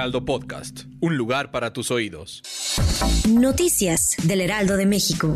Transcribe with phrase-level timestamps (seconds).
[0.00, 0.84] Heraldo Podcast.
[1.00, 2.42] Un lugar para tus oídos.
[3.28, 5.34] Noticias del Heraldo de México.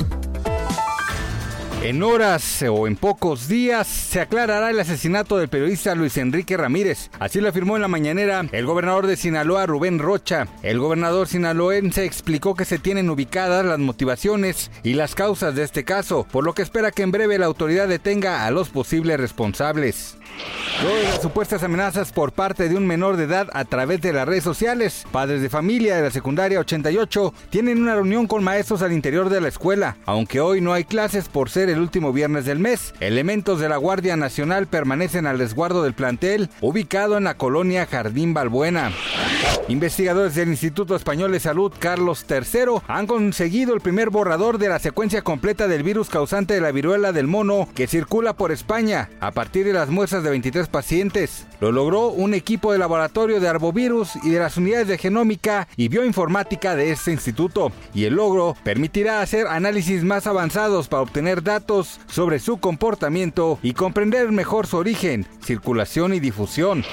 [1.82, 7.10] En horas o en pocos días se aclarará el asesinato del periodista Luis Enrique Ramírez.
[7.18, 10.48] Así lo afirmó en la mañanera el gobernador de Sinaloa, Rubén Rocha.
[10.62, 15.84] El gobernador sinaloense explicó que se tienen ubicadas las motivaciones y las causas de este
[15.84, 20.16] caso, por lo que espera que en breve la autoridad detenga a los posibles responsables.
[20.82, 24.26] Luego las supuestas amenazas por parte de un menor de edad a través de las
[24.26, 28.92] redes sociales, padres de familia de la secundaria 88 tienen una reunión con maestros al
[28.92, 29.96] interior de la escuela.
[30.04, 33.76] Aunque hoy no hay clases por ser el último viernes del mes, elementos de la
[33.76, 38.92] Guardia Nacional permanecen al resguardo del plantel ubicado en la colonia Jardín Balbuena.
[39.68, 44.78] Investigadores del Instituto Español de Salud Carlos III han conseguido el primer borrador de la
[44.78, 49.30] secuencia completa del virus causante de la viruela del mono que circula por España a
[49.30, 51.46] partir de las muestras de 23 pacientes.
[51.60, 55.88] Lo logró un equipo de laboratorio de arbovirus y de las unidades de genómica y
[55.88, 57.72] bioinformática de este instituto.
[57.94, 63.72] Y el logro permitirá hacer análisis más avanzados para obtener datos sobre su comportamiento y
[63.72, 66.84] comprender mejor su origen, circulación y difusión.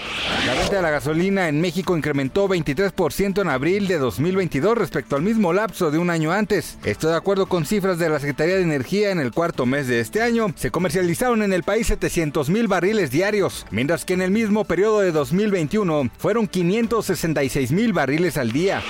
[0.45, 5.21] La venta de la gasolina en México incrementó 23% en abril de 2022 respecto al
[5.21, 6.77] mismo lapso de un año antes.
[6.83, 9.99] Esto de acuerdo con cifras de la Secretaría de Energía en el cuarto mes de
[9.99, 10.53] este año.
[10.55, 15.01] Se comercializaron en el país 700 mil barriles diarios, mientras que en el mismo periodo
[15.01, 18.81] de 2021 fueron 566 mil barriles al día.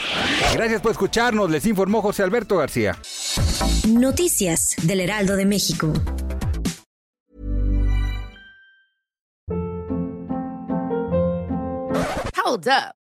[0.54, 2.98] Gracias por escucharnos, les informó José Alberto García.
[3.88, 5.94] Noticias del Heraldo de México.
[12.44, 13.00] Hold up.